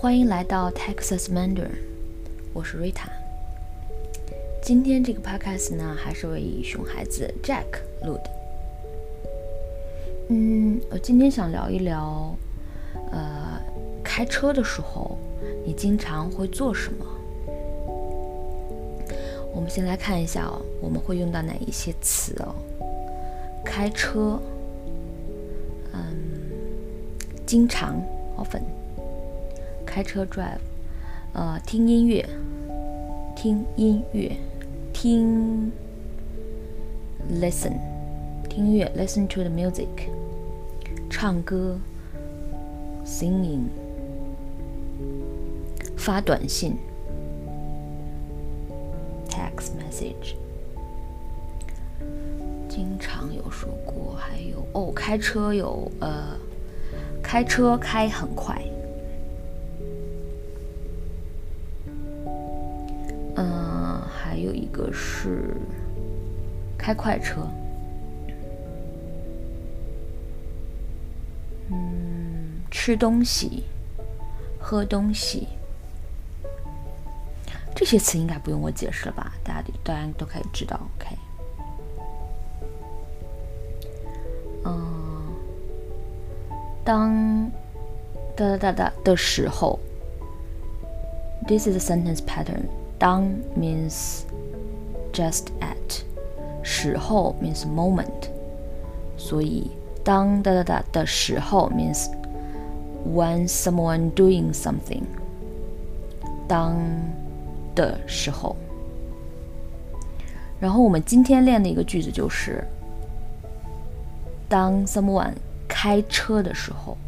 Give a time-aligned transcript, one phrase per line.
[0.00, 1.76] 欢迎来到 Texas Mandarin，
[2.54, 3.04] 我是 Rita。
[4.62, 7.66] 今天这个 podcast 呢，还是为熊孩子 Jack
[8.06, 8.30] 录的。
[10.30, 12.34] 嗯，我今天想聊一聊，
[13.12, 13.60] 呃，
[14.02, 15.18] 开车的时候
[15.66, 17.04] 你经常会做什么？
[19.52, 22.54] 我们先来看一下哦，我们会用到哪一些词哦？
[23.62, 24.40] 开车，
[25.92, 26.02] 嗯，
[27.44, 28.02] 经常
[28.38, 28.62] ，often。
[29.90, 30.60] 开车 drive，
[31.32, 32.24] 呃，听音乐，
[33.34, 34.36] 听音乐，
[34.92, 35.72] 听
[37.28, 37.72] listen，
[38.48, 39.88] 听音乐 listen to the music，
[41.10, 41.76] 唱歌
[43.04, 43.64] singing，
[45.96, 46.76] 发短信
[49.28, 50.36] text message，
[52.68, 56.36] 经常有说过，还有哦，开车有呃，
[57.20, 58.62] 开车开很快。
[64.42, 65.54] 有一个是
[66.78, 67.46] 开快车，
[71.68, 73.64] 嗯，吃东西、
[74.58, 75.48] 喝东西，
[77.74, 79.34] 这些词应该不用我解释了吧？
[79.44, 80.80] 大家大家都可以知道。
[80.96, 81.16] OK，
[84.64, 85.34] 嗯，
[86.84, 87.50] 当
[88.36, 89.78] 哒哒哒哒的时候
[91.46, 92.64] ，This is a sentence pattern.
[93.00, 93.24] 当
[93.58, 94.24] means
[95.10, 96.02] just at，
[96.62, 98.28] 时候 means moment，
[99.16, 99.70] 所以
[100.04, 102.10] 当哒哒哒的时候 means
[103.10, 105.02] when someone doing something。
[106.46, 106.76] 当
[107.74, 108.54] 的时候，
[110.60, 112.62] 然后我们今天练的一个句子就是
[114.46, 115.32] 当 someone
[115.66, 116.98] 开车的时候，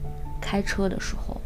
[0.41, 1.39] 开车的时候。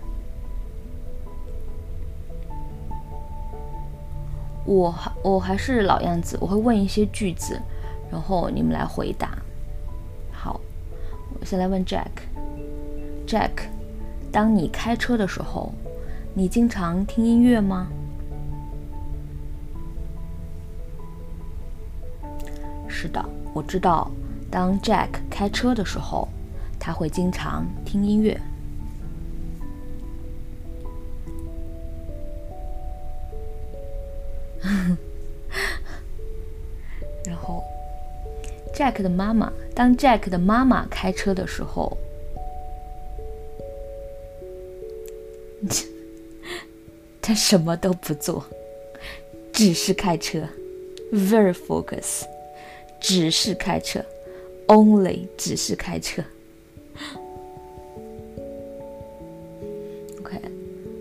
[4.66, 7.58] 我我还是老样子，我会问一些句子，
[8.10, 9.38] 然后你们来回答。
[10.32, 10.60] 好，
[11.38, 12.10] 我先来问 Jack。
[13.26, 13.68] Jack，
[14.30, 15.72] 当你开车的时候，
[16.34, 17.86] 你经常听音乐吗？
[22.88, 24.10] 是的，我知道。
[24.50, 26.28] 当 Jack 开车的时候，
[26.78, 28.40] 他会经常听音乐。
[38.86, 41.96] ，Jack 的妈妈，当 Jack 的妈妈开车的时候，
[47.20, 48.44] 他什么都不做，
[49.52, 50.40] 只是开车
[51.12, 52.22] ，very focus，
[53.00, 54.04] 只是开车
[54.68, 56.22] ，only 只是开车。
[60.20, 60.40] OK，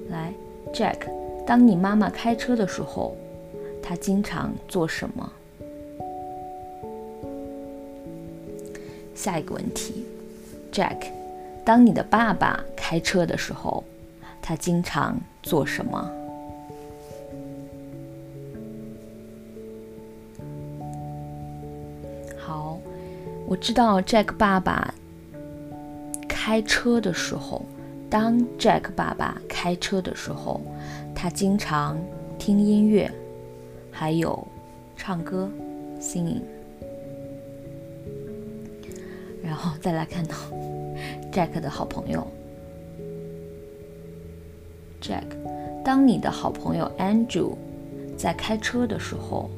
[0.09, 0.33] 来
[0.73, 1.07] ，Jack，
[1.45, 3.15] 当你妈妈开车的时候。
[3.87, 5.31] 他经常做什么？
[9.25, 10.05] 下一个问题
[10.71, 11.07] ，Jack，
[11.65, 13.83] 当你的爸爸开车的时候，
[14.39, 16.11] 他经常做什么？
[22.37, 22.77] 好，
[23.47, 24.93] 我知道 Jack 爸爸
[26.27, 27.65] 开车的时候，
[28.07, 30.61] 当 Jack 爸爸开车的时候，
[31.15, 31.97] 他经常
[32.37, 33.11] 听音乐。
[33.91, 34.47] 还有
[34.95, 35.49] 唱歌
[35.99, 36.41] ，singing，
[39.45, 40.35] 然后再来看到
[41.31, 42.25] Jack 的好朋友
[44.99, 45.23] Jack，
[45.83, 47.55] 当你的好朋友 Andrew
[48.17, 49.51] 在开车的时候，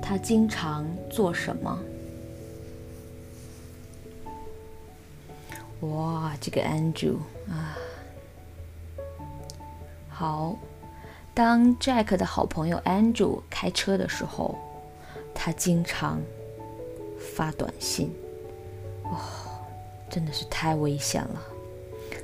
[0.00, 1.78] 他经常做什么？
[5.80, 7.16] 哇，这个 Andrew
[7.48, 7.76] 啊，
[10.08, 10.56] 好。
[11.32, 14.58] 当 Jack 的好朋友 Andrew 开车的时候，
[15.32, 16.20] 他经常
[17.18, 18.12] 发短信。
[19.10, 19.18] 哦，
[20.08, 21.42] 真的是太危险了！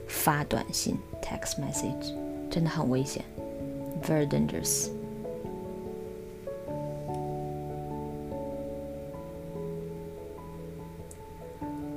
[0.08, 2.14] 发短信 （text message）
[2.48, 3.24] 真的很危险
[4.02, 4.88] ，very dangerous。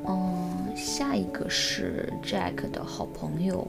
[0.06, 3.68] 嗯，下一个是 Jack 的好朋友。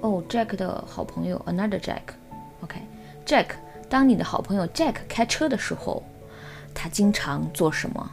[0.00, 3.48] 哦，Jack 的好朋友，another Jack，OK，Jack，
[3.88, 6.02] 当你的好朋友 Jack 开车的时候，
[6.74, 8.10] 他经常做什么？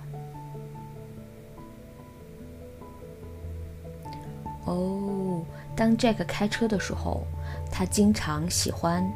[4.66, 5.46] 哦，
[5.76, 7.26] 当 Jack 开车的时候，
[7.72, 9.10] 他经常喜欢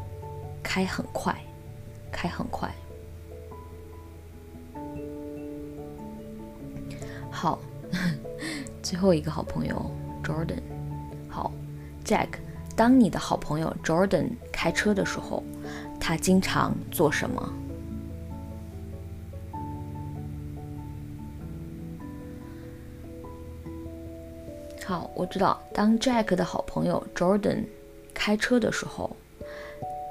[0.63, 1.35] 开很快，
[2.11, 2.73] 开很快。
[7.29, 7.59] 好，
[8.81, 9.91] 最后一个好朋友
[10.23, 10.61] Jordan。
[11.27, 11.51] 好
[12.05, 12.29] Jack，
[12.75, 15.43] 当你的好朋友 Jordan 开车的时候，
[15.99, 17.53] 他经常做什么？
[24.91, 27.63] 好，我知道，当 Jack 的好朋友 Jordan
[28.13, 29.09] 开车的时候，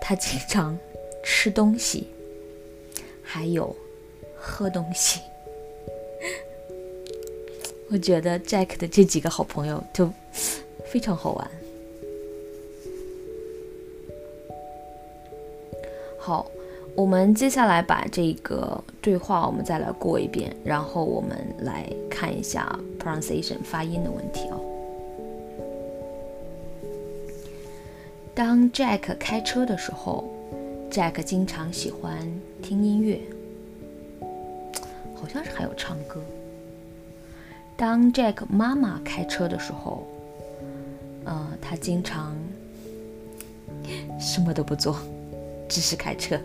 [0.00, 0.78] 他经常
[1.22, 2.08] 吃东西，
[3.22, 3.76] 还有
[4.38, 5.20] 喝东西。
[7.92, 10.10] 我觉得 Jack 的这几个好朋友就
[10.86, 11.50] 非常好玩。
[16.18, 16.50] 好，
[16.94, 24.68] 我们接下来把这个对话我们再来过一遍，然后我们来看一下 pronunciation 发音的问题哦。
[28.40, 30.24] 当 Jack 开车的时候
[30.90, 32.26] ，Jack 经常喜欢
[32.62, 33.20] 听音乐，
[35.14, 36.22] 好像是还有唱歌。
[37.76, 40.06] 当 Jack 妈妈开车的时候，
[41.26, 42.34] 呃，他经常
[44.18, 44.98] 什么都不做，
[45.68, 46.40] 只是开车。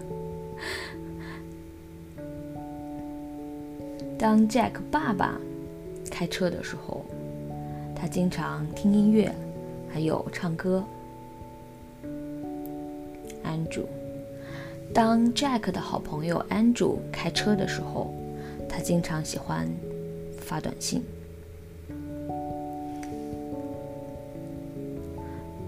[4.20, 5.40] 当 Jack 爸爸
[6.12, 7.06] 开车的时候，
[7.96, 9.34] 他经常听音乐，
[9.90, 10.84] 还有唱歌。
[13.56, 13.86] Andrew，
[14.94, 18.14] 当 Jack 的好朋友 Andrew 开车的时候，
[18.68, 19.66] 他经常喜欢
[20.38, 21.02] 发短信。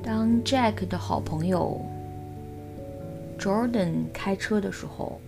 [0.03, 1.81] 当 Jack 的好朋友
[3.39, 5.19] Jordan 开车的时候，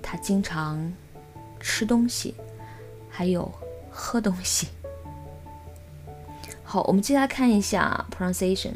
[0.00, 0.92] 他经常
[1.60, 2.34] 吃东西，
[3.10, 3.50] 还有
[3.90, 4.68] 喝东西。
[6.62, 8.72] 好，我们接下来看一下 pronunciation。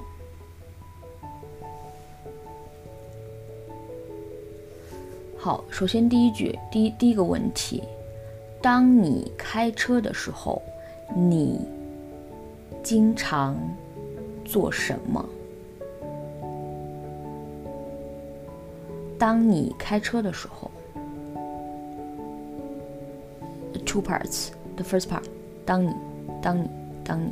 [5.46, 7.80] 好，首先第一句，第一第一个问题，
[8.60, 10.60] 当你开车的时候，
[11.14, 11.60] 你
[12.82, 13.56] 经常。
[14.44, 15.24] 做什么？
[19.16, 20.68] 当你开车的时候
[23.84, 24.48] ，two parts.
[24.74, 25.22] The first part，
[25.64, 25.94] 当你，
[26.42, 26.68] 当你，
[27.04, 27.30] 当你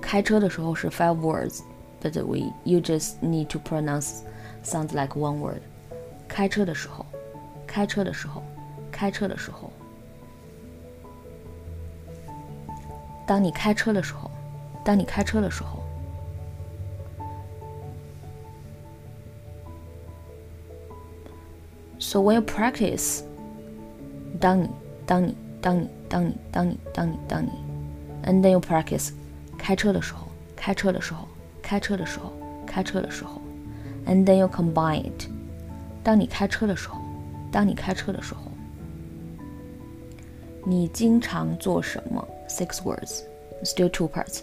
[0.00, 1.60] 开车的时候是 five words,
[2.02, 4.22] but we you just need to pronounce
[4.64, 5.62] sounds like one word.
[6.36, 7.06] 开车的时候，
[7.66, 8.42] 开车的时候，
[8.92, 9.72] 开车的时候，
[13.26, 14.30] 当你开车的时候，
[14.84, 15.82] 当你开车的时候。
[21.98, 23.22] So when you practice，
[24.38, 24.68] 当你
[25.06, 27.50] 当你当你当你当你当你当你
[28.24, 29.10] ，and then you practice，
[29.56, 31.26] 开车的时候，开车的时候，
[31.62, 32.30] 开车的时候，
[32.66, 33.40] 开车的时候
[34.04, 35.30] ，and then you combine it，
[36.06, 37.00] 当你开车的时候，
[37.50, 38.42] 当你开车的时候，
[40.64, 44.42] 你经常做什么？Six words，still two parts，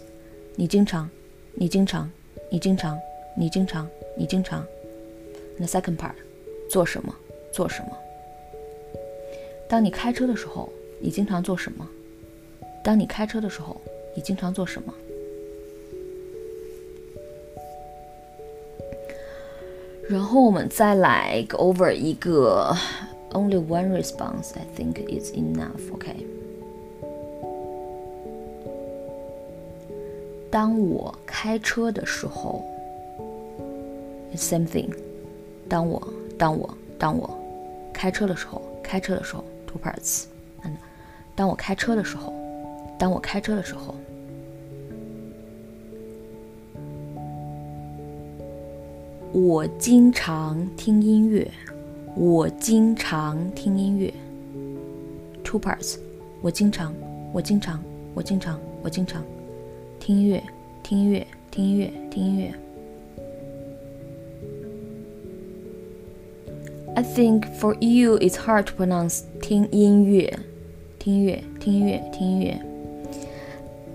[0.55, 1.09] 你经常，
[1.53, 2.11] 你经常，
[2.49, 2.99] 你经常，
[3.37, 3.87] 你经常，
[4.17, 4.61] 你经常
[5.55, 6.11] ，the second part，
[6.69, 7.15] 做什么？
[7.53, 7.97] 做什么？
[9.69, 10.69] 当你开车的时候，
[10.99, 11.87] 你经常做什么？
[12.83, 13.79] 当你开车的时候，
[14.13, 14.93] 你经常做什么？
[20.12, 22.74] 然后我们再来 go over 一个
[23.32, 24.54] only one response.
[24.54, 25.92] I think is enough.
[25.92, 26.26] OK。
[30.50, 32.64] 当我开车的时候，
[34.34, 34.88] same thing。
[35.68, 36.02] 当我，
[36.38, 37.28] 当我，当我。
[37.92, 40.24] 开车的时候，开车的时候，two parts。
[40.64, 40.74] 嗯，
[41.34, 42.32] 当我开车的时候，
[42.98, 43.94] 当我开车的时候，
[49.33, 51.49] 我经常听音乐。
[52.15, 54.13] 我经常听音乐。
[55.43, 55.97] two parts。
[56.39, 56.93] 我经常，
[57.33, 59.23] 我经常，我经常，我经常
[59.99, 60.43] 听音乐，
[60.83, 62.53] 听音乐，听音乐，听音乐。
[66.95, 70.37] I think for you it's hard to pronounce 听音乐，
[70.99, 72.61] 听音乐，听音乐，听音乐。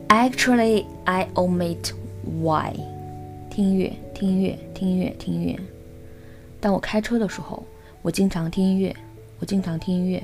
[0.08, 1.92] Actually, I omit
[2.42, 2.74] y，
[3.50, 5.58] 听音乐，听音乐，听音乐，听音乐。
[6.60, 7.64] 当我开车的时候，
[8.00, 8.94] 我经常听音乐，
[9.40, 10.22] 我经常听音乐。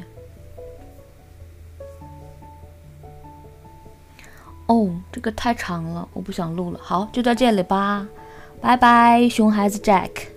[4.67, 6.79] 哦，这个太长了，我不想录了。
[6.81, 8.07] 好，就到这里吧，
[8.61, 10.34] 拜拜，熊孩子 Jack。